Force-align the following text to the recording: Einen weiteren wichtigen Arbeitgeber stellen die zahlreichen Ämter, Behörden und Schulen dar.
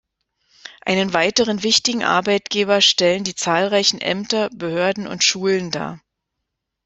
Einen 0.83 1.13
weiteren 1.13 1.61
wichtigen 1.61 2.03
Arbeitgeber 2.03 2.81
stellen 2.81 3.23
die 3.23 3.35
zahlreichen 3.35 4.01
Ämter, 4.01 4.49
Behörden 4.49 5.05
und 5.07 5.23
Schulen 5.23 5.69
dar. 5.69 6.01